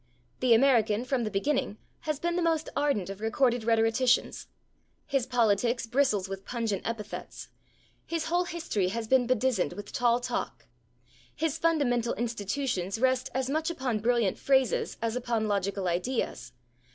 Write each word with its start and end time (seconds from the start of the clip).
The 0.39 0.55
American, 0.55 1.05
from 1.05 1.25
the 1.25 1.29
beginning, 1.29 1.77
has 2.09 2.19
been 2.19 2.35
the 2.35 2.41
most 2.41 2.69
ardent 2.75 3.11
of 3.11 3.21
recorded 3.21 3.63
rhetoricians. 3.63 4.47
His 5.05 5.27
politics 5.27 5.85
bristles 5.85 6.27
with 6.27 6.43
pungent 6.43 6.81
epithets; 6.87 7.49
his 8.07 8.25
whole 8.25 8.45
history 8.45 8.87
has 8.87 9.07
been 9.07 9.27
bedizened 9.27 9.73
with 9.73 9.93
tall 9.93 10.19
talk; 10.19 10.65
his 11.35 11.59
fundamental 11.59 12.15
institutions 12.15 12.97
rest 12.99 13.29
as 13.35 13.47
much 13.47 13.69
upon 13.69 13.99
brilliant 13.99 14.39
phrases 14.39 14.97
as 15.03 15.15
upon 15.15 15.47
logical 15.47 15.87
ideas. 15.87 16.51